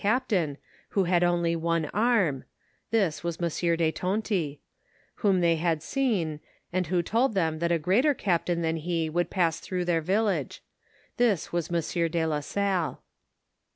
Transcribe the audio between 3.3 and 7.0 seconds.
Monsieur de Tonty), whom they had seen, and